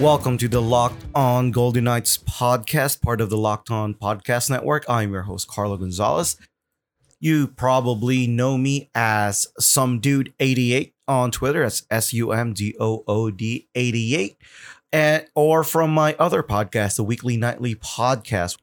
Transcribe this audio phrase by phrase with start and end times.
[0.00, 4.84] Welcome to the Locked On Golden Knights podcast, part of the Locked On Podcast Network.
[4.88, 6.36] I'm your host, Carlo Gonzalez.
[7.20, 11.62] You probably know me as some dude 88 on Twitter.
[11.62, 14.36] That's S U M D O O D 88.
[14.92, 18.58] And, or from my other podcast, the Weekly Nightly Podcast,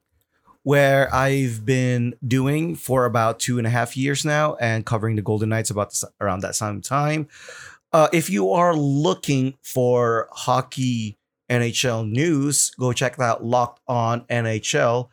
[0.63, 5.21] where I've been doing for about two and a half years now and covering the
[5.21, 7.29] Golden Knights about around that same time.
[7.93, 11.17] Uh, if you are looking for hockey
[11.51, 15.09] NHL news, go check out Locked On NHL,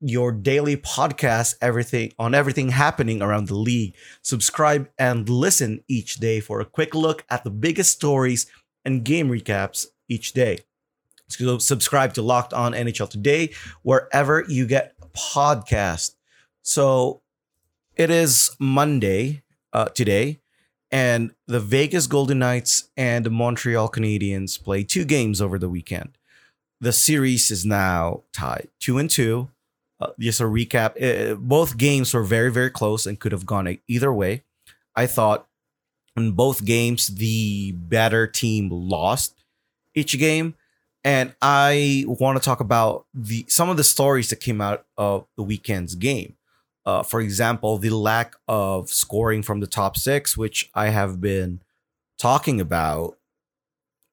[0.00, 3.94] your daily podcast, everything on everything happening around the league.
[4.22, 8.46] Subscribe and listen each day for a quick look at the biggest stories
[8.86, 10.60] and game recaps each day.
[11.28, 16.14] So subscribe to Locked On NHL today, wherever you get podcast.
[16.62, 17.20] So
[17.96, 19.42] it is Monday
[19.74, 20.40] uh, today
[20.90, 26.16] and the Vegas Golden Knights and the Montreal Canadiens played two games over the weekend.
[26.80, 29.48] The series is now tied two and two.
[29.98, 33.78] Uh, just a recap: uh, both games were very, very close and could have gone
[33.88, 34.42] either way.
[34.94, 35.46] I thought
[36.16, 39.42] in both games the better team lost
[39.94, 40.54] each game,
[41.02, 45.26] and I want to talk about the some of the stories that came out of
[45.36, 46.35] the weekend's game
[46.86, 51.60] uh, for example, the lack of scoring from the top six, which I have been
[52.16, 53.18] talking about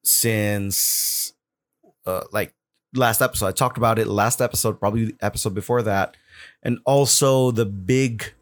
[0.02, 1.32] since
[2.04, 2.52] uh, like
[2.94, 3.46] last episode.
[3.46, 6.16] I talked about it last episode, probably episode before that.
[6.64, 8.34] And also the big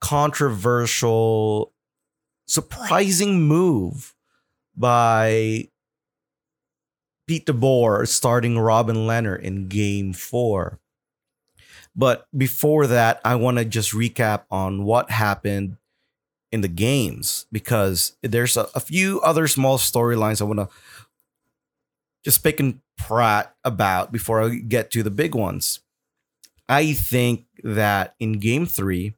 [0.00, 1.72] controversial,
[2.46, 4.14] surprising move
[4.76, 5.68] by
[7.26, 10.78] Pete DeBoer starting Robin Lehner in game four.
[11.94, 15.76] But before that, I want to just recap on what happened
[16.50, 20.68] in the games because there's a, a few other small storylines I want to
[22.24, 25.80] just pick and prat about before I get to the big ones.
[26.68, 29.14] I think that in game three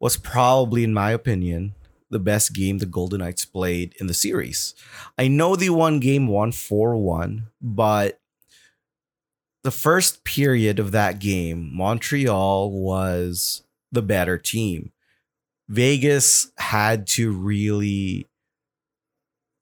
[0.00, 1.74] was probably, in my opinion,
[2.10, 4.74] the best game the Golden Knights played in the series.
[5.18, 8.17] I know they won game one 4 1, but
[9.68, 14.92] the first period of that game, Montreal was the better team.
[15.68, 18.26] Vegas had to really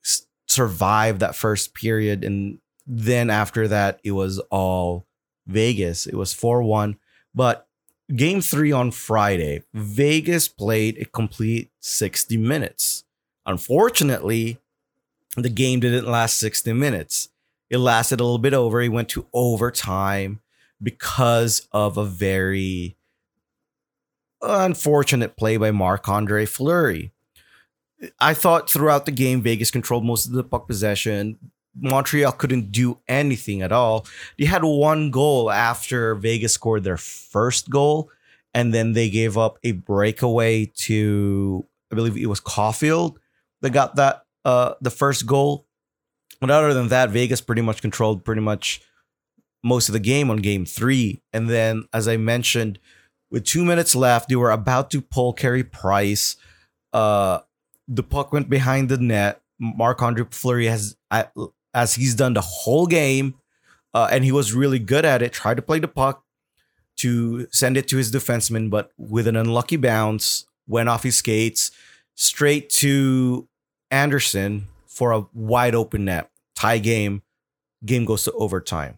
[0.04, 2.22] s- survive that first period.
[2.22, 5.08] And then after that, it was all
[5.48, 6.06] Vegas.
[6.06, 6.98] It was 4 1.
[7.34, 7.66] But
[8.14, 13.02] game three on Friday, Vegas played a complete 60 minutes.
[13.44, 14.58] Unfortunately,
[15.36, 17.30] the game didn't last 60 minutes.
[17.70, 18.80] It lasted a little bit over.
[18.80, 20.40] He went to overtime
[20.82, 22.96] because of a very
[24.42, 27.12] unfortunate play by Marc Andre Fleury.
[28.20, 31.38] I thought throughout the game, Vegas controlled most of the puck possession.
[31.78, 34.06] Montreal couldn't do anything at all.
[34.38, 38.10] They had one goal after Vegas scored their first goal,
[38.54, 43.16] and then they gave up a breakaway to, I believe it was Caufield
[43.62, 45.65] that got that uh the first goal
[46.40, 48.80] but other than that, Vegas pretty much controlled pretty much
[49.62, 51.22] most of the game on game three.
[51.32, 52.78] And then, as I mentioned,
[53.30, 56.36] with two minutes left, they were about to pull Carey Price.
[56.92, 57.40] Uh,
[57.88, 59.40] the puck went behind the net.
[59.58, 60.96] Marc Andre Fleury has,
[61.74, 63.34] as he's done the whole game,
[63.94, 65.32] uh, and he was really good at it.
[65.32, 66.24] Tried to play the puck
[66.98, 71.70] to send it to his defenseman, but with an unlucky bounce, went off his skates
[72.14, 73.48] straight to
[73.90, 76.30] Anderson, for a wide open net.
[76.54, 77.20] Tie game,
[77.84, 78.96] game goes to overtime.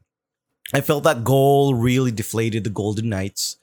[0.72, 3.56] I felt that goal really deflated the Golden Knights,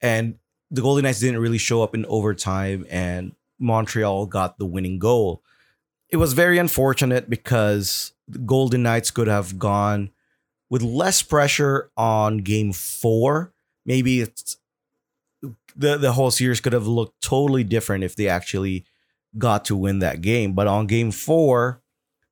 [0.00, 0.36] and
[0.70, 5.42] the Golden Knights didn't really show up in overtime, and Montreal got the winning goal.
[6.08, 10.10] It was very unfortunate because the Golden Knights could have gone
[10.70, 13.52] with less pressure on game four.
[13.84, 14.56] Maybe it's
[15.76, 18.86] the, the whole series could have looked totally different if they actually
[19.38, 20.52] got to win that game.
[20.52, 21.82] But on game four,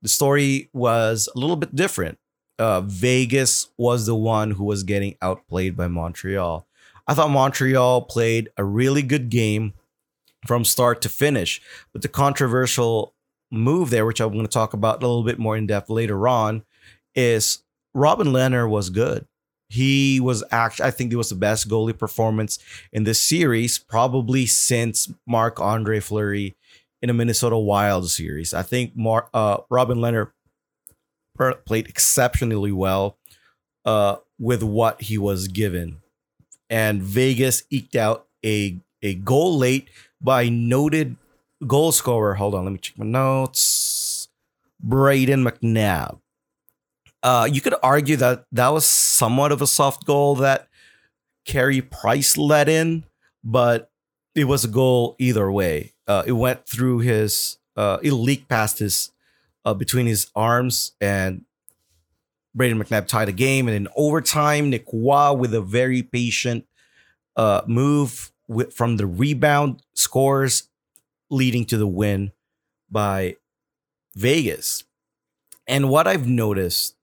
[0.02, 2.18] the story was a little bit different.
[2.58, 6.66] Uh, Vegas was the one who was getting outplayed by Montreal.
[7.06, 9.72] I thought Montreal played a really good game
[10.46, 11.60] from start to finish,
[11.92, 13.14] but the controversial
[13.50, 16.26] move there, which I'm going to talk about a little bit more in depth later
[16.28, 16.64] on,
[17.14, 17.62] is
[17.94, 19.26] Robin Lehner was good.
[19.68, 22.58] He was actually, I think, it was the best goalie performance
[22.92, 26.56] in this series, probably since Marc Andre Fleury
[27.02, 28.54] in a Minnesota Wild series.
[28.54, 30.30] I think Mar- uh, Robin Lehner
[31.64, 33.18] played exceptionally well
[33.84, 35.98] uh, with what he was given.
[36.70, 39.90] And Vegas eked out a, a goal late
[40.20, 41.16] by noted
[41.66, 42.34] goal scorer.
[42.34, 44.28] Hold on, let me check my notes.
[44.84, 46.18] Brayden McNabb.
[47.22, 50.68] Uh, you could argue that that was somewhat of a soft goal that
[51.44, 53.04] Carey Price let in,
[53.44, 53.90] but
[54.34, 55.92] it was a goal either way.
[56.12, 59.12] Uh, it went through his, uh, it leaked past his,
[59.64, 61.46] uh, between his arms, and
[62.54, 63.66] Brayden McNabb tied the game.
[63.66, 66.66] And in overtime, Nick Roy with a very patient
[67.34, 70.68] uh, move with, from the rebound scores,
[71.30, 72.32] leading to the win
[72.90, 73.36] by
[74.14, 74.84] Vegas.
[75.66, 76.94] And what I've noticed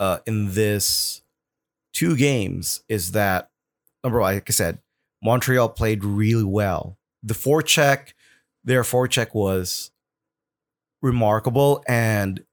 [0.00, 1.20] uh, in this
[1.92, 3.50] two games is that
[4.02, 4.78] number one, like I said,
[5.22, 6.96] Montreal played really well.
[7.22, 8.14] The forecheck,
[8.66, 9.90] their forecheck was
[11.00, 12.44] remarkable, and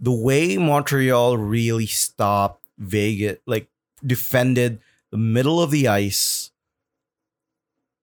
[0.00, 3.68] the way Montreal really stopped Vegas, like
[4.04, 4.80] defended
[5.10, 6.50] the middle of the ice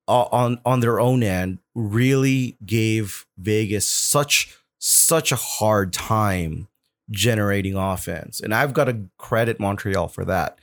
[0.07, 6.67] on on their own end, really gave Vegas such such a hard time
[7.09, 8.41] generating offense.
[8.41, 10.59] And I've got to credit Montreal for that.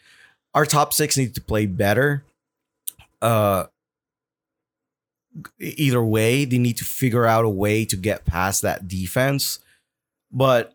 [0.55, 2.25] Our top six need to play better.
[3.23, 3.67] Uh,
[5.59, 9.59] either way, they need to figure out a way to get past that defense.
[10.33, 10.75] But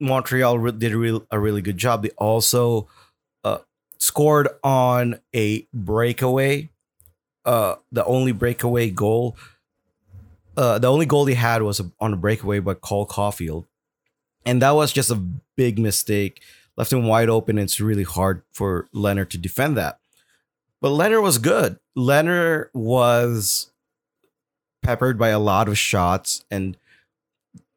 [0.00, 2.02] Montreal did a, a really good job.
[2.02, 2.88] They also
[3.44, 3.58] uh,
[3.98, 6.70] scored on a breakaway.
[7.44, 9.36] Uh, the only breakaway goal,
[10.56, 13.64] uh, the only goal they had was on a breakaway by Cole Caufield,
[14.46, 15.20] and that was just a
[15.56, 16.40] big mistake.
[16.76, 17.58] Left him wide open.
[17.58, 19.98] It's really hard for Lehner to defend that.
[20.80, 21.78] But Lehner was good.
[21.96, 23.71] Lehner was
[24.82, 26.76] peppered by a lot of shots and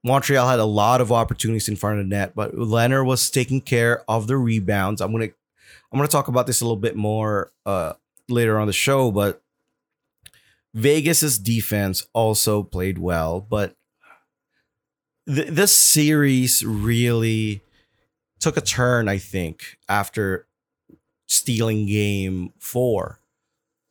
[0.05, 3.59] Montreal had a lot of opportunities in front of the net, but Lehner was taking
[3.59, 5.01] care of the rebounds.
[5.01, 5.29] I'm gonna
[5.91, 7.93] I'm gonna talk about this a little bit more uh,
[8.29, 9.41] later on the show, but
[10.75, 13.75] Vegas's defense also played well, but
[15.27, 17.61] th- this series really
[18.39, 20.45] took a turn, I think, after
[21.27, 23.19] stealing game four.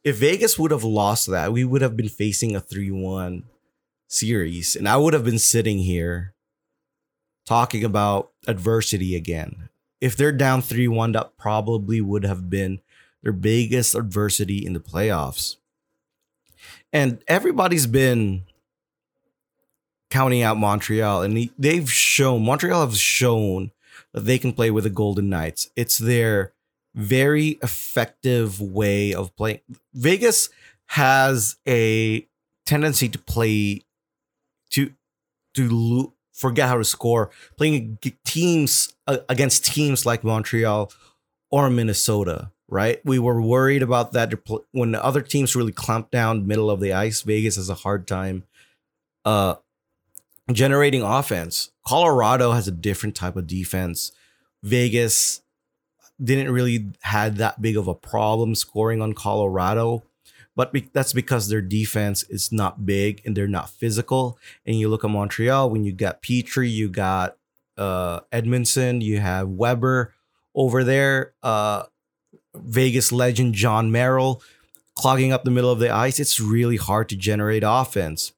[0.04, 3.44] If Vegas would have lost that, we would have been facing a 3 1
[4.06, 6.34] series, and I would have been sitting here
[7.46, 9.70] talking about adversity again.
[10.02, 12.80] If they're down 3 1, that probably would have been
[13.22, 15.56] their biggest adversity in the playoffs.
[16.92, 18.44] And everybody's been
[20.10, 23.72] counting out Montreal, and they've shown, Montreal have shown
[24.12, 25.70] that they can play with the Golden Knights.
[25.74, 26.52] It's their
[26.94, 29.60] very effective way of playing.
[29.92, 30.48] Vegas
[30.88, 32.26] has a
[32.66, 33.82] tendency to play
[34.70, 34.92] to
[35.54, 40.92] to lo- forget how to score, playing teams uh, against teams like Montreal
[41.50, 42.50] or Minnesota.
[42.66, 44.32] Right, we were worried about that
[44.72, 47.20] when the other teams really clamped down middle of the ice.
[47.20, 48.44] Vegas has a hard time
[49.26, 49.56] uh,
[50.50, 51.70] generating offense.
[51.86, 54.12] Colorado has a different type of defense.
[54.62, 55.42] Vegas
[56.22, 60.02] didn't really had that big of a problem scoring on Colorado
[60.56, 64.38] but be- that's because their defense is not big and they're not physical.
[64.64, 67.36] And you look at Montreal when you got Petry, you got
[67.76, 70.14] uh, Edmundson, you have Weber
[70.54, 71.84] over there, uh,
[72.54, 74.42] Vegas legend Jon Merrill
[74.94, 76.20] clogging up the middle of the ice.
[76.20, 78.32] It's really hard to generate offense.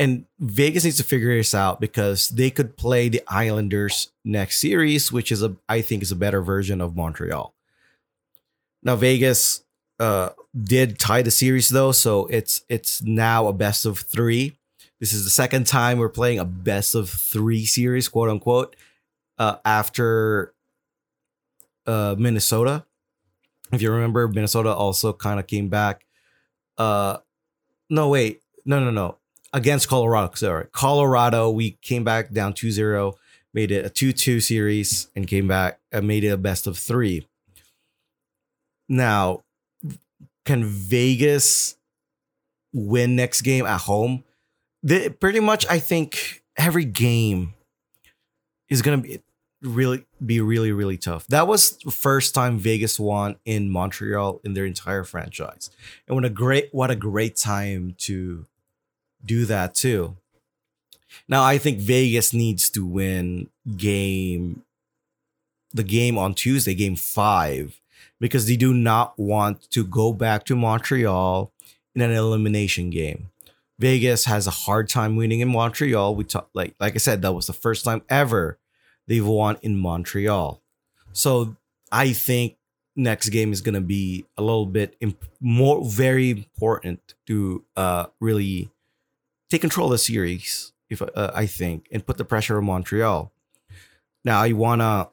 [0.00, 5.12] And Vegas needs to figure this out because they could play the Islanders next series,
[5.12, 7.52] which is a I think is a better version of Montreal.
[8.82, 9.62] Now Vegas
[9.98, 14.56] uh, did tie the series though, so it's it's now a best of three.
[15.00, 18.76] This is the second time we're playing a best of three series, quote unquote,
[19.38, 20.54] uh, after
[21.86, 22.86] uh, Minnesota.
[23.70, 26.06] If you remember, Minnesota also kind of came back.
[26.78, 27.18] Uh,
[27.90, 29.19] no, wait, no, no, no.
[29.52, 33.14] Against Colorado, sorry, Colorado, we came back down 2-0,
[33.52, 37.26] made it a 2-2 series, and came back and made it a best of three.
[38.88, 39.42] Now,
[40.44, 41.76] can Vegas
[42.72, 44.22] win next game at home?
[44.82, 47.54] The, pretty much, I think every game
[48.68, 49.20] is gonna be
[49.62, 51.26] really be really really tough.
[51.26, 55.70] That was the first time Vegas won in Montreal in their entire franchise,
[56.06, 58.46] and what a great what a great time to
[59.24, 60.16] do that too.
[61.28, 64.62] Now I think Vegas needs to win game
[65.72, 67.80] the game on Tuesday, game five,
[68.18, 71.52] because they do not want to go back to Montreal
[71.94, 73.28] in an elimination game.
[73.78, 76.14] Vegas has a hard time winning in Montreal.
[76.14, 78.58] We talk like like I said, that was the first time ever
[79.06, 80.60] they've won in Montreal.
[81.12, 81.56] So
[81.90, 82.56] I think
[82.94, 88.70] next game is gonna be a little bit imp- more very important to uh really
[89.50, 90.72] take control of the series.
[90.88, 93.30] If uh, I think and put the pressure on Montreal.
[94.24, 95.08] Now I wanna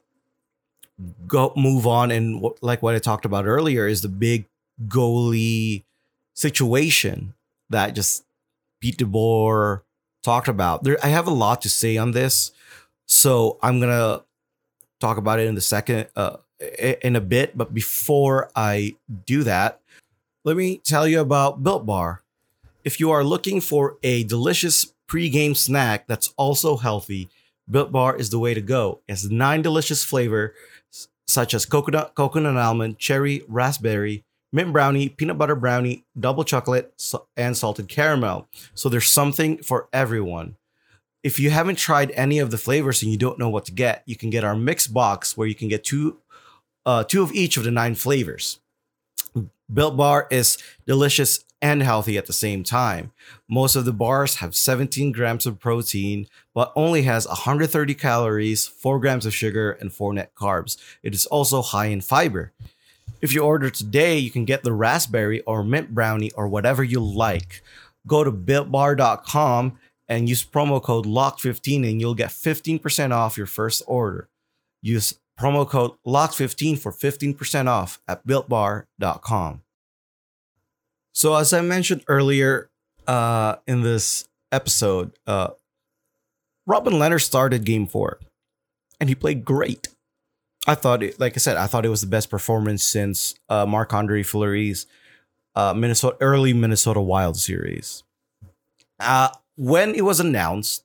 [1.26, 4.46] go move on and w- like what I talked about earlier is the big
[4.88, 5.84] goalie
[6.34, 7.34] situation
[7.70, 8.24] that just
[8.80, 9.82] Pete DeBoer
[10.22, 10.84] talked about.
[10.84, 12.52] There, I have a lot to say on this,
[13.06, 14.22] so I'm gonna
[15.00, 16.38] talk about it in the second, uh,
[17.02, 17.56] in a bit.
[17.56, 19.80] But before I do that,
[20.44, 22.22] let me tell you about Built Bar.
[22.88, 27.28] If you are looking for a delicious pre-game snack that's also healthy,
[27.70, 29.02] Built Bar is the way to go.
[29.06, 30.56] It has nine delicious flavors
[31.26, 36.94] such as coconut, coconut almond, cherry, raspberry, mint brownie, peanut butter brownie, double chocolate,
[37.36, 38.48] and salted caramel.
[38.72, 40.56] So there's something for everyone.
[41.22, 44.02] If you haven't tried any of the flavors and you don't know what to get,
[44.06, 46.22] you can get our mix box where you can get two,
[46.86, 48.60] uh, two of each of the nine flavors.
[49.70, 53.12] Built Bar is delicious and healthy at the same time.
[53.48, 59.00] Most of the bars have 17 grams of protein, but only has 130 calories, 4
[59.00, 60.76] grams of sugar, and 4 net carbs.
[61.02, 62.52] It is also high in fiber.
[63.20, 67.00] If you order today, you can get the raspberry or mint brownie or whatever you
[67.00, 67.62] like.
[68.06, 73.82] Go to builtbar.com and use promo code LOCK15 and you'll get 15% off your first
[73.86, 74.28] order.
[74.82, 79.62] Use promo code LOCK15 for 15% off at builtbar.com.
[81.12, 82.70] So, as I mentioned earlier
[83.06, 85.48] uh, in this episode, uh,
[86.66, 88.18] Robin Lehner started game four
[89.00, 89.88] and he played great.
[90.66, 93.64] I thought, it, like I said, I thought it was the best performance since uh,
[93.64, 94.86] Marc Andre Fleury's
[95.54, 98.04] uh, Minnesota early Minnesota Wild series.
[99.00, 100.84] Uh, when it was announced,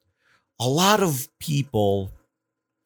[0.60, 2.12] a lot of people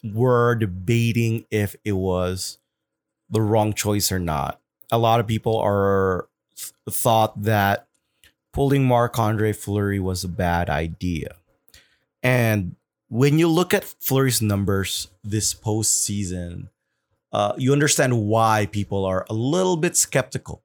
[0.04, 2.58] were debating if it was
[3.30, 4.60] the wrong choice or not.
[4.92, 6.28] A lot of people are
[6.90, 7.88] thought that
[8.54, 11.36] pulling Marc Andre Fleury was a bad idea.
[12.24, 12.76] And
[13.10, 16.70] when you look at Fleury's numbers this postseason,
[17.32, 20.64] uh, you understand why people are a little bit skeptical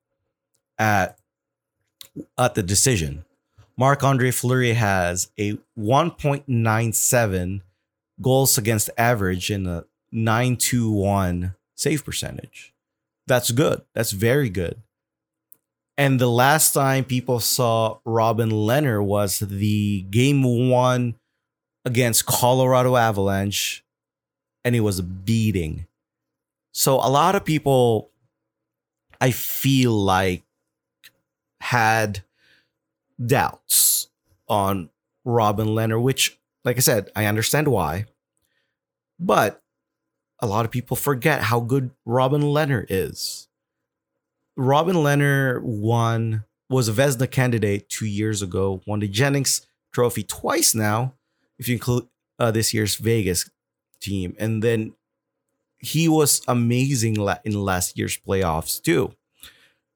[0.79, 1.19] at
[2.37, 3.25] at the decision.
[3.77, 7.63] Marc Andre Fleury has a 1.97
[8.21, 12.75] goals against average and a 921 save percentage.
[13.27, 13.83] That's good.
[13.95, 14.83] That's very good.
[15.99, 21.17] And the last time people saw Robin Lehner was the game one
[21.85, 23.85] against Colorado Avalanche,
[24.65, 25.87] and it was a beating.
[26.73, 28.11] So a lot of people,
[29.21, 30.43] I feel like,
[31.61, 32.25] had
[33.25, 34.09] doubts
[34.49, 34.91] on
[35.25, 38.07] Robin Lehner, which, like I said, I understand why.
[39.21, 39.63] But
[40.41, 43.49] a lot of people forget how good Robin Lehner is.
[44.63, 50.73] Robin Lehner won, was a Vezina candidate two years ago, won the Jennings Trophy twice
[50.73, 51.15] now,
[51.59, 52.07] if you include
[52.39, 53.51] uh, this year's Vegas
[54.01, 54.37] team.
[54.39, 54.95] And then
[55.81, 59.13] he was amazing in last year's playoffs too.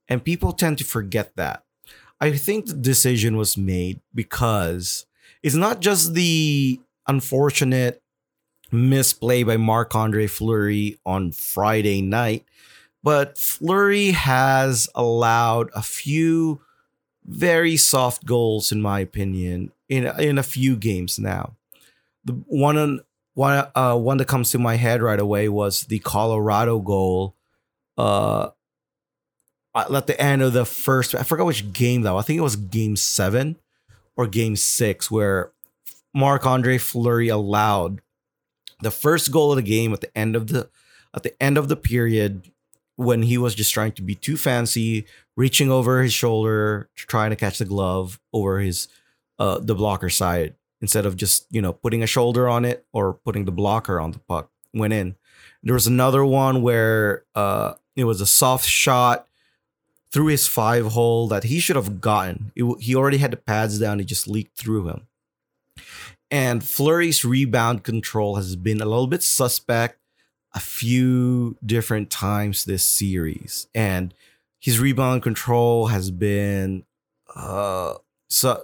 [0.09, 1.63] And people tend to forget that.
[2.21, 5.07] I think the decision was made because
[5.45, 8.03] it's not just the unfortunate
[8.73, 12.45] misplay by Marc Andre Fleury on Friday night,
[13.07, 16.61] but Fleury has allowed a few
[17.25, 21.55] very soft goals, in my opinion, in in a few games now.
[22.25, 23.03] The one
[23.35, 27.37] one uh, one that comes to my head right away was the Colorado goal.
[27.97, 28.49] Uh,
[29.77, 32.19] at the end of the first, I forgot which game though.
[32.19, 33.55] I think it was Game Seven
[34.17, 35.53] or Game Six, where
[36.13, 38.01] Marc Andre Fleury allowed
[38.81, 40.69] the first goal of the game at the end of the
[41.15, 42.51] at the end of the period
[42.97, 47.37] when he was just trying to be too fancy, reaching over his shoulder, trying to
[47.37, 48.89] catch the glove over his
[49.39, 53.13] uh the blocker side instead of just you know putting a shoulder on it or
[53.13, 55.15] putting the blocker on the puck went in.
[55.63, 59.27] There was another one where uh it was a soft shot
[60.11, 62.53] through his five hole that he should have gotten.
[62.55, 65.07] It, he already had the pads down it just leaked through him.
[66.31, 69.99] And Fleury's rebound control has been a little bit suspect
[70.57, 74.13] a few different times this series and
[74.59, 76.83] his rebound control has been
[77.37, 77.95] uh
[78.29, 78.63] so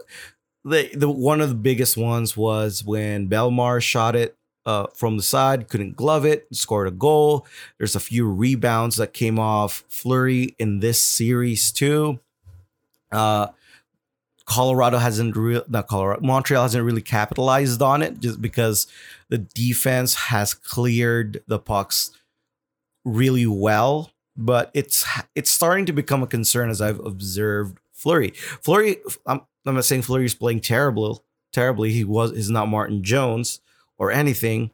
[0.64, 5.22] the the one of the biggest ones was when Belmar shot it uh, from the
[5.22, 7.46] side, couldn't glove it, scored a goal.
[7.78, 12.20] There's a few rebounds that came off Fleury in this series too.
[13.10, 13.48] Uh,
[14.44, 18.86] Colorado hasn't real not Colorado Montreal hasn't really capitalized on it just because
[19.28, 22.10] the defense has cleared the pucks
[23.04, 28.30] really well, but it's it's starting to become a concern as I've observed Fleury.
[28.30, 31.92] Fleury I'm, I'm not saying Fleury's playing terrible, terribly.
[31.92, 33.60] He was is not Martin Jones
[33.98, 34.70] or anything,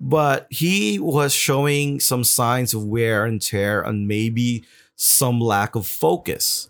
[0.00, 5.86] but he was showing some signs of wear and tear and maybe some lack of
[5.86, 6.68] focus.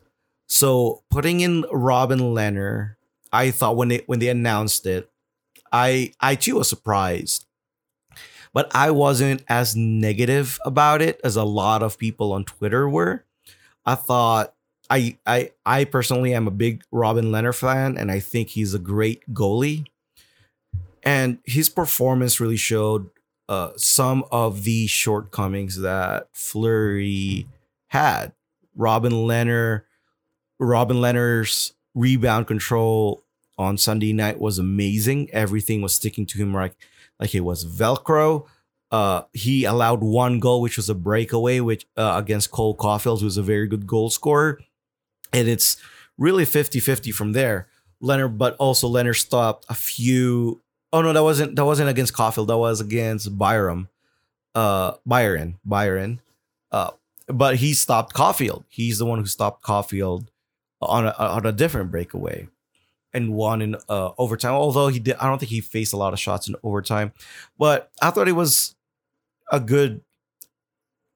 [0.48, 2.96] So putting in Robin Lehner,
[3.32, 5.10] I thought when they when they announced it,
[5.70, 7.44] I I too was surprised.
[8.54, 13.24] But I wasn't as negative about it as a lot of people on Twitter were.
[13.84, 14.54] I thought
[14.88, 18.78] I I I personally am a big Robin Lehner fan and I think he's a
[18.78, 19.86] great goalie.
[21.02, 23.10] And his performance really showed
[23.48, 27.46] uh, some of the shortcomings that Fleury
[27.88, 28.32] had.
[28.74, 29.82] Robin Lehner
[30.58, 33.24] Robin Lehner's rebound control
[33.56, 35.28] on Sunday night was amazing.
[35.32, 36.74] Everything was sticking to him like
[37.18, 38.46] like it was Velcro.
[38.90, 43.36] Uh, he allowed one goal, which was a breakaway, which uh, against Cole Caufield, who's
[43.36, 44.60] a very good goal scorer.
[45.32, 45.76] And it's
[46.16, 47.68] really 50-50 from there.
[48.02, 50.62] Lehner, but also Lehner stopped a few.
[50.92, 52.46] Oh no, that wasn't that wasn't against Caufield.
[52.46, 53.88] That was against Byram,
[54.54, 56.20] uh, Byron, Byron.
[56.70, 56.92] Uh,
[57.26, 58.64] but he stopped Caufield.
[58.68, 60.28] He's the one who stopped Caufield
[60.80, 62.49] on a, on a different breakaway
[63.12, 64.52] and won in uh, overtime.
[64.52, 67.12] Although he did, I don't think he faced a lot of shots in overtime,
[67.58, 68.76] but I thought it was
[69.50, 70.02] a good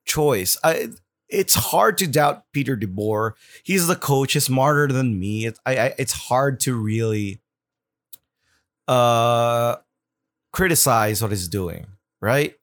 [0.04, 0.56] choice.
[0.64, 0.88] I,
[1.28, 3.32] it's hard to doubt Peter DeBoer.
[3.62, 4.34] He's the coach.
[4.34, 5.46] He's smarter than me.
[5.46, 7.40] It's I, I, it's hard to really
[8.88, 9.76] uh
[10.52, 11.86] criticize what he's doing,
[12.20, 12.54] right?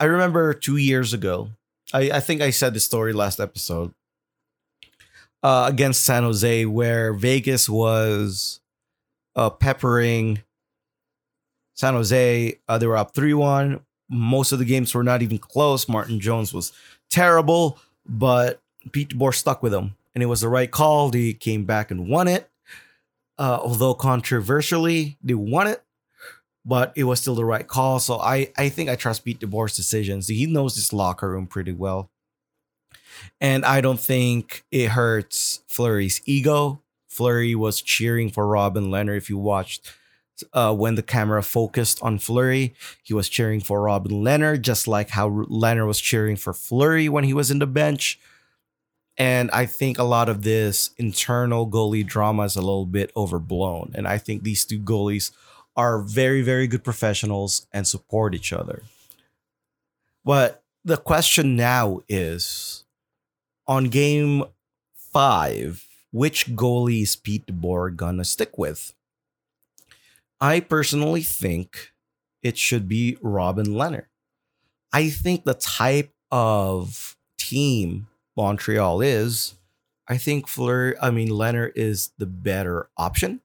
[0.00, 1.50] I remember two years ago.
[1.92, 3.92] I, I think I said the story last episode
[5.42, 8.60] uh, against San Jose, where Vegas was
[9.36, 10.42] uh, peppering
[11.74, 12.58] San Jose.
[12.68, 13.80] Uh, they were up 3 1.
[14.08, 15.88] Most of the games were not even close.
[15.88, 16.72] Martin Jones was
[17.10, 18.60] terrible, but
[18.92, 19.96] Pete DeBoer stuck with him.
[20.14, 21.08] And it was the right call.
[21.08, 22.48] They came back and won it.
[23.38, 25.82] Uh, although controversially, they won it,
[26.64, 27.98] but it was still the right call.
[27.98, 30.28] So I, I think I trust Pete DeBoer's decisions.
[30.28, 32.11] He knows this locker room pretty well.
[33.40, 36.80] And I don't think it hurts Fleury's ego.
[37.08, 39.16] Fleury was cheering for Robin Lehner.
[39.16, 39.92] If you watched
[40.52, 45.10] uh, when the camera focused on Fleury, he was cheering for Robin Lehner, just like
[45.10, 48.18] how Lehner was cheering for Fleury when he was in the bench.
[49.18, 53.92] And I think a lot of this internal goalie drama is a little bit overblown.
[53.94, 55.32] And I think these two goalies
[55.76, 58.82] are very, very good professionals and support each other.
[60.24, 62.81] But the question now is
[63.66, 64.44] on game
[64.94, 68.94] five, which goalie is Pete DeBoer gonna stick with?
[70.40, 71.92] I personally think
[72.42, 74.06] it should be Robin Lehner.
[74.92, 79.54] I think the type of team Montreal is,
[80.08, 83.40] I think Fleur, I mean Lehner is the better option.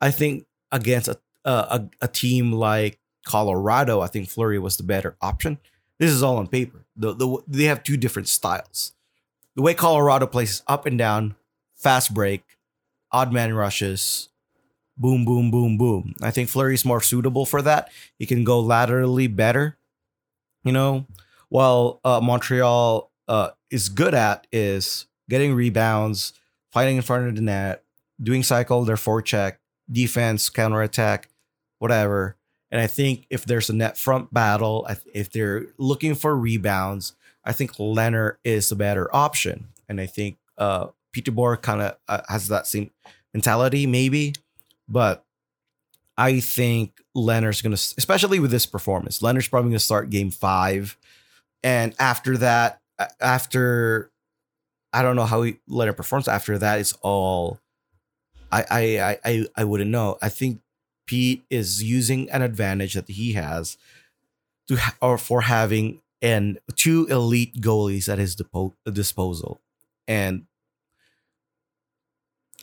[0.00, 5.16] I think against a, a, a team like Colorado, I think Fleury was the better
[5.20, 5.58] option.
[5.98, 6.86] This is all on paper.
[6.96, 8.93] The, the, they have two different styles
[9.56, 11.34] the way Colorado plays is up and down,
[11.74, 12.42] fast break,
[13.12, 14.28] odd man rushes,
[14.96, 16.14] boom, boom, boom, boom.
[16.22, 17.90] I think Fleury's more suitable for that.
[18.18, 19.76] He can go laterally better,
[20.64, 21.06] you know,
[21.48, 26.32] while uh, Montreal uh, is good at is getting rebounds,
[26.72, 27.82] fighting in front of the net,
[28.22, 29.56] doing cycle, their forecheck,
[29.90, 31.28] defense, counterattack,
[31.78, 32.36] whatever.
[32.70, 37.14] And I think if there's a net front battle, if they're looking for rebounds,
[37.44, 41.96] I think Lehner is the better option, and I think uh, Pete DeBoer kind of
[42.08, 42.90] uh, has that same
[43.32, 44.34] mentality, maybe.
[44.88, 45.24] But
[46.16, 50.96] I think Lehner's gonna, especially with this performance, Lehner's probably gonna start Game Five,
[51.62, 52.80] and after that,
[53.20, 54.10] after
[54.92, 57.60] I don't know how he Lehner performs after that, it's all
[58.50, 60.18] I I I I wouldn't know.
[60.22, 60.60] I think
[61.06, 63.76] Pete is using an advantage that he has
[64.68, 69.60] to or for having and two elite goalies at his depo- disposal.
[70.08, 70.46] And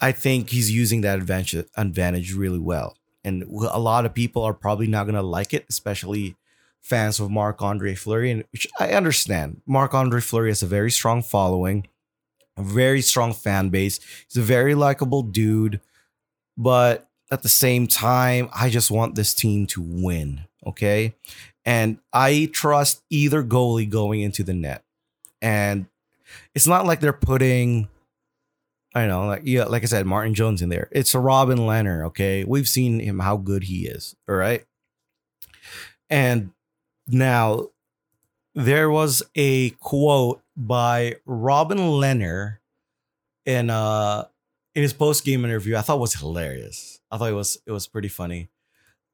[0.02, 2.97] I think he's using that advantage advantage really well.
[3.24, 6.36] And a lot of people are probably not going to like it, especially
[6.82, 9.62] fans of Marc Andre Fleury, and which I understand.
[9.67, 11.88] Marc Andre Fleury has a very strong following,
[12.58, 14.00] a very strong fan base.
[14.28, 15.80] He's a very likable dude,
[16.58, 20.41] but at the same time, I just want this team to win.
[20.65, 21.13] Okay.
[21.65, 24.84] And I trust either goalie going into the net.
[25.41, 25.86] And
[26.56, 27.88] it's not like they're putting,
[28.95, 30.89] I don't know, like yeah, like I said, Martin Jones in there.
[30.91, 32.06] It's a Robin Lehner.
[32.08, 32.43] Okay.
[32.43, 34.15] We've seen him how good he is.
[34.28, 34.65] All right.
[36.10, 36.52] And
[37.08, 37.67] now
[38.56, 42.58] there was a quote by Robin Lehner
[43.45, 44.26] in uh
[44.76, 45.76] in his post game interview.
[45.76, 47.00] I thought was hilarious.
[47.10, 48.50] I thought it was it was pretty funny.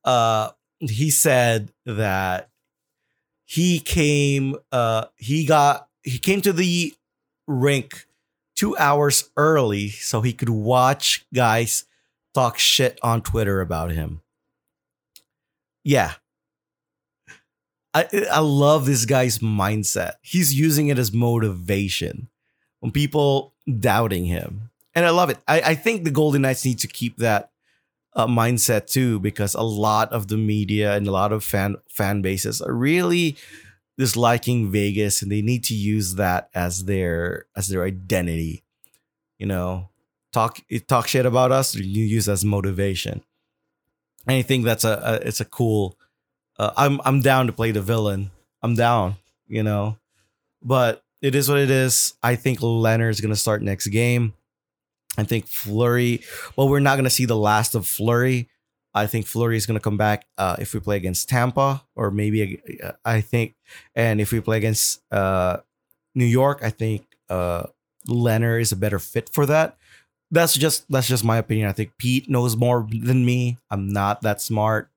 [0.04, 2.50] Uh he said that
[3.46, 6.94] he came uh he got he came to the
[7.48, 8.08] rink
[8.56, 11.86] 2 hours early so he could watch guys
[12.34, 14.22] talk shit on Twitter about him.
[15.84, 16.14] Yeah,
[17.94, 20.14] I I love this guy's mindset.
[20.22, 22.30] He's using it as motivation
[22.80, 25.40] when people doubting him, and I love it.
[25.48, 27.52] I, I think the Golden Knights need to keep that
[28.18, 32.22] uh, mindset too, because a lot of the media and a lot of fan fan
[32.22, 33.38] bases are really
[33.98, 38.64] disliking Vegas, and they need to use that as their as their identity.
[39.38, 39.90] You know,
[40.34, 41.76] talk talk shit about us.
[41.76, 43.24] You use as motivation.
[44.28, 45.98] And I think that's a, a it's a cool
[46.60, 48.32] uh, I'm I'm down to play the villain.
[48.62, 49.16] I'm down,
[49.48, 49.98] you know.
[50.62, 52.16] But it is what it is.
[52.24, 54.34] I think Lehner's gonna start next game.
[55.18, 56.22] I think Fleury.
[56.56, 58.50] Well, we're not gonna see the last of Fleury.
[58.94, 62.62] I think Fleury is gonna come back uh, if we play against Tampa, or maybe
[62.84, 63.56] uh, I think,
[63.96, 65.58] and if we play against uh,
[66.16, 67.64] New York, I think uh,
[68.08, 69.78] Lehner is a better fit for that.
[70.32, 71.68] That's just that's just my opinion.
[71.68, 73.58] I think Pete knows more than me.
[73.72, 74.90] I'm not that smart.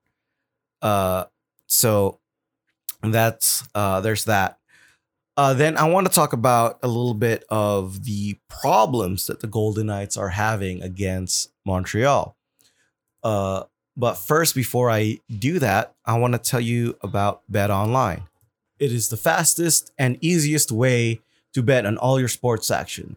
[0.83, 1.25] Uh,
[1.67, 2.19] so
[3.03, 4.60] that's uh, there's that.
[5.41, 9.47] Uh, then I want to talk about a little bit of the problems that the
[9.47, 12.37] Golden Knights are having against Montreal.
[13.23, 13.63] Uh,
[13.97, 18.25] but first, before I do that, I want to tell you about Bet Online.
[18.79, 21.23] It is the fastest and easiest way
[21.55, 23.17] to bet on all your sports action.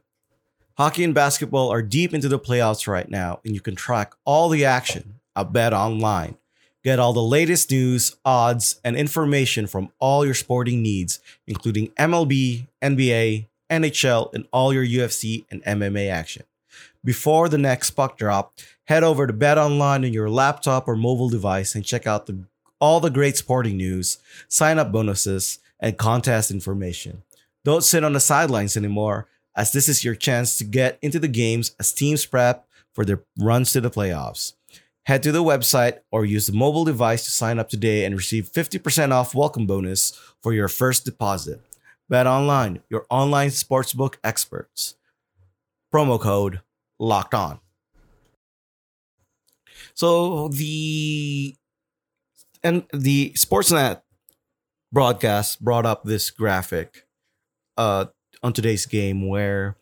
[0.78, 4.48] Hockey and basketball are deep into the playoffs right now, and you can track all
[4.48, 6.38] the action at Bet Online.
[6.84, 12.67] Get all the latest news, odds, and information from all your sporting needs, including MLB,
[12.82, 16.43] NBA, NHL, and all your UFC and MMA action.
[17.02, 18.54] Before the next puck drop,
[18.86, 22.43] head over to Bet Online on your laptop or mobile device and check out the,
[22.82, 24.17] all the great sporting news,
[24.50, 27.24] sign up bonuses, and contest information.
[27.63, 31.30] Don't sit on the sidelines anymore, as this is your chance to get into the
[31.30, 34.54] games as teams prep for their runs to the playoffs.
[35.06, 38.50] Head to the website or use the mobile device to sign up today and receive
[38.50, 41.60] 50% off welcome bonus for your first deposit.
[42.08, 44.96] Bet online, your online sportsbook experts.
[45.94, 46.62] Promo code
[47.00, 47.60] locked on.
[49.94, 51.56] So the
[52.63, 54.02] and the Sportsnet
[54.92, 57.06] broadcast brought up this graphic
[57.78, 58.06] uh
[58.42, 59.76] on today's game where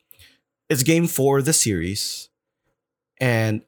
[0.70, 2.30] it's game four of the series
[3.20, 3.62] and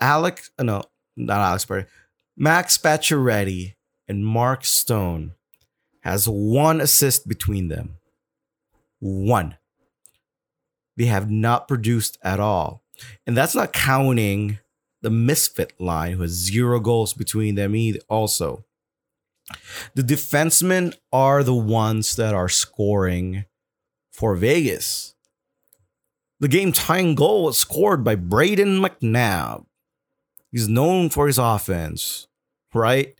[0.00, 0.82] Alex uh, no
[1.16, 1.86] not Alex Perry,
[2.36, 3.74] Max Pacioretty
[4.06, 5.32] and Mark Stone
[6.02, 7.96] has one assist between them.
[9.00, 9.56] One.
[10.96, 12.82] They have not produced at all.
[13.26, 14.58] And that's not counting
[15.02, 18.64] the misfit line who has zero goals between them either also.
[19.94, 23.44] The defensemen are the ones that are scoring
[24.10, 25.14] for Vegas.
[26.40, 29.66] The game tying goal was scored by Brayden McNabb.
[30.56, 32.28] He's known for his offense,
[32.72, 33.14] right?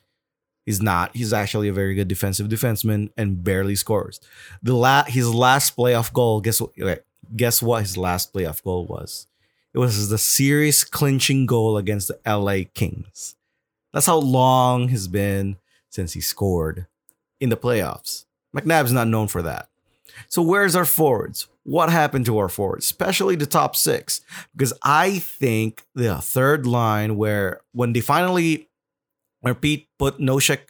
[0.65, 1.15] He's not.
[1.15, 4.21] He's actually a very good defensive defenseman and barely scores.
[4.63, 7.05] The la- his last playoff goal, guess what?
[7.37, 9.27] Guess what his last playoff goal was?
[9.75, 13.35] It was the series clinching goal against the LA Kings.
[13.93, 15.59] That's how long has been
[15.91, 16.87] since he scored
[17.39, 18.25] in the playoffs.
[18.57, 19.69] McNabb's not known for that.
[20.29, 21.49] So where's our forwards?
[21.65, 24.21] What happened to our forwards, especially the top six?
[24.53, 28.69] Because I think the third line, where when they finally,
[29.41, 30.61] where Pete put Nosek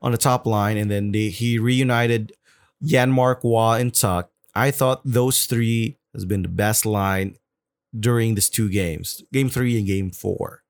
[0.00, 2.32] on the top line and then they, he reunited
[2.82, 4.28] Janmark, Roy, and Tuch.
[4.54, 7.36] I thought those three has been the best line
[7.98, 10.62] during these two games, game three and game four.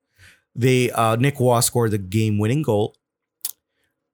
[0.55, 2.95] They uh, Nick Roy scored the game-winning goal.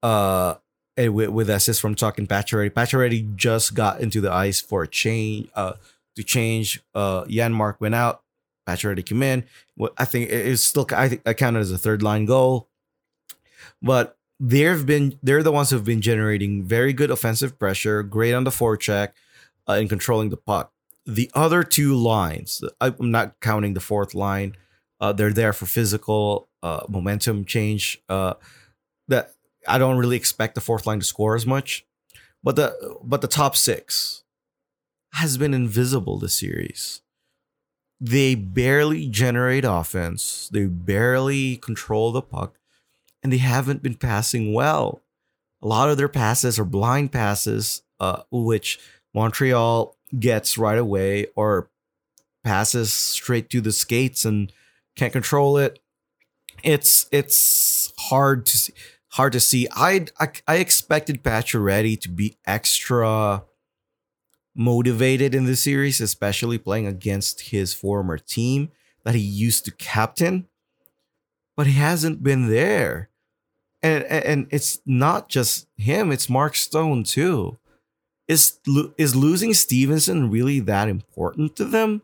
[0.02, 0.54] Uh,
[0.96, 3.34] with, with assist from Tuch and Pacioretty.
[3.36, 5.74] Just got into the ice for a change, uh,
[6.16, 6.82] to change.
[6.94, 8.22] Uh, Janmark went out.
[8.66, 9.44] Pacioretty came in.
[9.76, 12.68] Well, I think it's still I think I counted as a third line goal,
[13.82, 18.44] but they've been they're the ones who've been generating very good offensive pressure, great on
[18.44, 19.08] the forecheck,
[19.68, 20.72] uh, and controlling the puck.
[21.04, 24.56] The other two lines, I'm not counting the fourth line.
[24.98, 28.00] Uh, they're there for physical uh, momentum change.
[28.08, 28.34] Uh,
[29.08, 29.33] that
[29.66, 31.84] I don't really expect the fourth line to score as much.
[32.42, 34.22] But the but the top six
[35.14, 37.00] has been invisible this series.
[38.00, 40.50] They barely generate offense.
[40.52, 42.58] They barely control the puck,
[43.22, 45.00] and they haven't been passing well.
[45.62, 48.78] A lot of their passes are blind passes, uh, which
[49.14, 51.70] Montreal gets right away, or
[52.42, 54.52] passes straight to the skates and
[54.96, 55.78] can't control it.
[56.62, 58.74] It's it's hard to see,
[59.14, 59.68] hard to see.
[59.74, 63.44] I I, I expected Pacioretty to be extra
[64.54, 68.70] motivated in the series, especially playing against his former team
[69.04, 70.46] that he used to captain,
[71.56, 73.10] but he hasn't been there.
[73.82, 77.58] And, and it's not just him, it's Mark Stone too.
[78.26, 78.58] Is
[78.96, 82.02] is losing Stephenson really that important to them?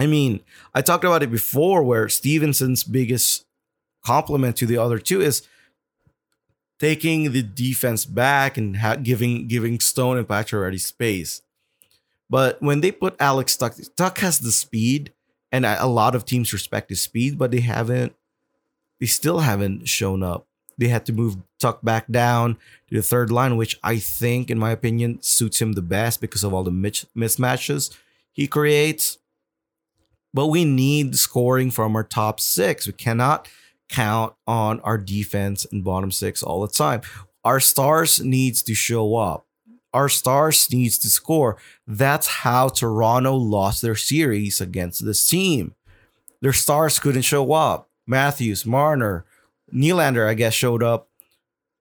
[0.00, 0.40] I mean,
[0.74, 3.46] I talked about it before where Stephenson's biggest
[4.04, 5.46] compliment to the other two is
[6.84, 11.40] taking the defense back and ha- giving giving Stone and Pacioretty space.
[12.28, 15.10] But when they put Alex Tuck, Tuch has the speed,
[15.50, 18.14] and a lot of teams respect his speed, but they haven't.
[19.00, 20.46] They still haven't shown up.
[20.76, 24.58] They had to move Tuch back down to the third line, which I think, in
[24.58, 27.96] my opinion, suits him the best because of all the mismatches
[28.30, 29.16] he creates.
[30.34, 32.86] But we need scoring from our top six.
[32.86, 33.48] We cannot
[33.94, 37.02] count on our defense and bottom six all the time.
[37.44, 39.46] Our stars needs to show up.
[39.92, 41.56] Our stars needs to score.
[41.86, 45.74] That's how Toronto lost their series against this team.
[46.40, 47.88] Their stars couldn't show up.
[48.06, 49.24] Matthews, Marner,
[49.72, 51.08] Nylander, I guess, showed up,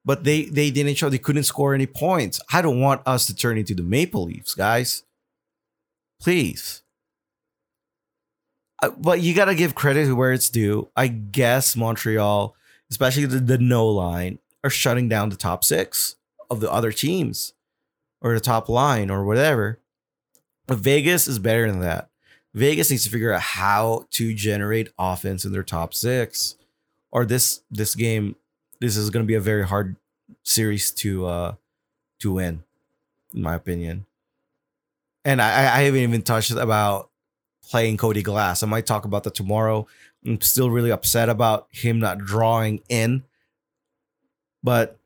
[0.05, 1.09] but they they didn't show.
[1.09, 2.39] They couldn't score any points.
[2.51, 5.03] I don't want us to turn into the Maple Leafs, guys.
[6.21, 6.82] Please.
[8.83, 10.89] Uh, but you got to give credit to where it's due.
[10.93, 12.53] I guess Montreal,
[12.91, 16.17] especially the, the Danault line, are shutting down the top six
[16.49, 17.53] of the other teams
[18.21, 19.79] or the top line or whatever.
[20.67, 22.09] But Vegas is better than that.
[22.53, 26.55] Vegas needs to figure out how to generate offense in their top six,
[27.09, 28.35] or this this game,
[28.81, 29.95] this is going to be a very hard
[30.43, 31.55] series to uh
[32.19, 32.63] to win,
[33.33, 34.07] in my opinion.
[35.23, 37.09] And I, I haven't even touched about
[37.69, 38.63] playing Cody Glass.
[38.63, 39.87] I might talk about that tomorrow.
[40.25, 43.23] I'm still really upset about him not drawing in.
[44.63, 44.97] But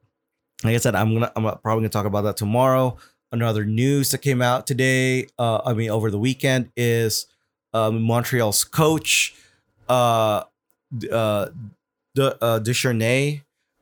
[0.63, 2.97] like I said, I'm gonna I'm probably gonna talk about that tomorrow.
[3.31, 7.27] Another news that came out today, uh, I mean over the weekend, is
[7.73, 9.35] um, Montreal's coach,
[9.89, 10.43] uh,
[11.11, 11.47] uh,
[12.17, 12.59] uh,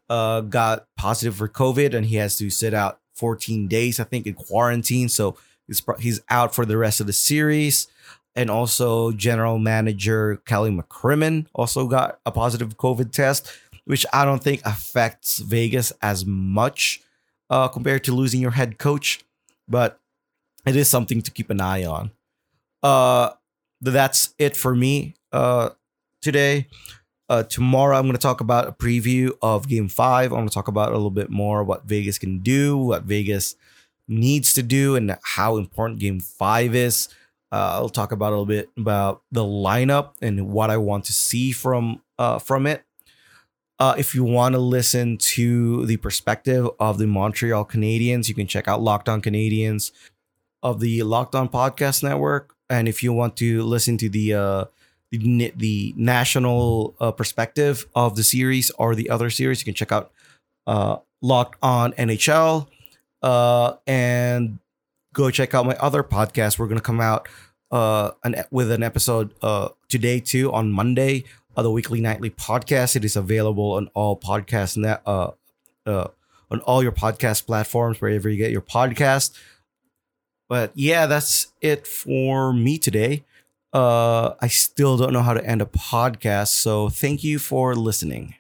[0.08, 4.28] uh, got positive for COVID and he has to sit out 14 days, I think,
[4.28, 5.10] in quarantine.
[5.10, 7.88] So he's he's out for the rest of the series
[8.36, 13.52] and also general manager Kelly McCrimmon also got a positive COVID test,
[13.86, 17.02] which I don't think affects Vegas as much
[17.50, 19.24] uh, compared to losing your head coach,
[19.68, 20.00] but
[20.66, 22.12] it is something to keep an eye on.
[22.84, 23.32] Uh,
[23.82, 25.70] that's it for me uh,
[26.22, 26.68] today.
[27.28, 30.32] Uh, tomorrow, I'm going to talk about a preview of Game Five.
[30.32, 33.56] I'm going to talk about a little bit more what Vegas can do, what Vegas
[34.08, 37.10] needs to do, and how important Game Five is.
[37.56, 41.14] Uh, I'll talk about a little bit about the lineup and what I want to
[41.14, 42.84] see from uh, from it.
[43.80, 48.46] Uh, if you want to listen to the perspective of the Montreal Canadiens, you can
[48.46, 49.94] check out Locked On Canadiens
[50.64, 52.54] of the Locked On Podcast Network.
[52.70, 54.66] And if you want to listen to the uh,
[55.12, 59.94] the, the national uh, perspective of the series or the other series, you can check
[59.94, 60.12] out
[60.68, 62.68] uh, Locked On NHL.
[63.24, 64.60] Uh, and
[65.14, 66.60] go check out my other podcast.
[66.60, 67.30] We're gonna come out
[67.72, 71.24] uh an with an episode uh today too on Monday
[71.56, 72.96] of the weekly nightly podcast.
[72.96, 75.32] It is available on all podcast net uh
[75.86, 76.08] uh
[76.52, 79.36] on all your podcast platforms wherever you get your podcast.
[80.48, 83.24] But yeah, that's it for me today.
[83.74, 88.36] Uh I still don't know how to end a podcast, so thank you for listening.